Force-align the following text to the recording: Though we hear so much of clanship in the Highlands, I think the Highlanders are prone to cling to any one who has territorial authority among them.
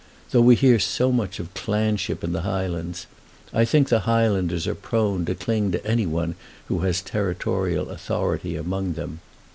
Though 0.31 0.41
we 0.41 0.55
hear 0.55 0.79
so 0.79 1.11
much 1.11 1.39
of 1.39 1.53
clanship 1.53 2.23
in 2.23 2.31
the 2.31 2.41
Highlands, 2.41 3.05
I 3.53 3.65
think 3.65 3.87
the 3.89 3.99
Highlanders 4.09 4.65
are 4.65 4.73
prone 4.73 5.25
to 5.25 5.35
cling 5.35 5.71
to 5.73 5.85
any 5.85 6.07
one 6.07 6.33
who 6.69 6.79
has 6.79 7.01
territorial 7.03 7.87
authority 7.91 8.55
among 8.55 8.93
them. 8.93 9.19